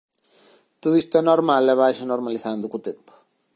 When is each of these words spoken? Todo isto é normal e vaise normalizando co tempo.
Todo 0.81 0.95
isto 1.03 1.13
é 1.21 1.23
normal 1.31 1.63
e 1.73 1.75
vaise 1.81 2.03
normalizando 2.13 2.69
co 2.71 2.83
tempo. 2.87 3.11